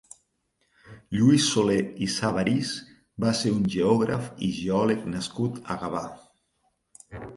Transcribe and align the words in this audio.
Lluís 1.17 1.43
Solé 1.49 1.75
i 2.05 2.07
Sabarís 2.13 2.71
va 3.25 3.33
ser 3.41 3.53
un 3.57 3.67
geògraf 3.75 4.31
i 4.49 4.53
geòleg 4.63 5.05
nascut 5.17 5.61
a 5.75 5.79
Gavà. 5.85 6.03